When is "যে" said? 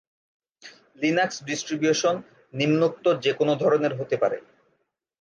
3.23-3.31